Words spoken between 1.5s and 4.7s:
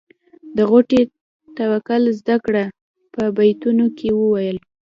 توکل زده کړه په بیتونو کې وویل.